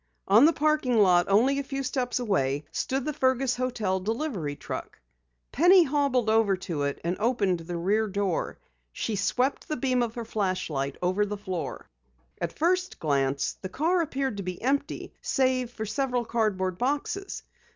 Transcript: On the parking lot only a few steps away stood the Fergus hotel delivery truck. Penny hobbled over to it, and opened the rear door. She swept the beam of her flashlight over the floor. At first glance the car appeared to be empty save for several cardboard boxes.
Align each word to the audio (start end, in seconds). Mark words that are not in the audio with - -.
On 0.27 0.45
the 0.45 0.51
parking 0.51 0.97
lot 0.97 1.27
only 1.29 1.59
a 1.59 1.63
few 1.63 1.83
steps 1.83 2.17
away 2.17 2.65
stood 2.71 3.05
the 3.05 3.13
Fergus 3.13 3.55
hotel 3.57 3.99
delivery 3.99 4.55
truck. 4.55 4.99
Penny 5.51 5.83
hobbled 5.83 6.27
over 6.27 6.57
to 6.57 6.81
it, 6.81 6.99
and 7.03 7.15
opened 7.19 7.59
the 7.59 7.77
rear 7.77 8.07
door. 8.07 8.57
She 8.91 9.15
swept 9.15 9.67
the 9.67 9.77
beam 9.77 10.01
of 10.01 10.15
her 10.15 10.25
flashlight 10.25 10.97
over 11.03 11.23
the 11.23 11.37
floor. 11.37 11.87
At 12.41 12.57
first 12.57 12.99
glance 12.99 13.53
the 13.61 13.69
car 13.69 14.01
appeared 14.01 14.37
to 14.37 14.41
be 14.43 14.59
empty 14.63 15.13
save 15.21 15.69
for 15.69 15.85
several 15.85 16.25
cardboard 16.25 16.79
boxes. 16.79 17.43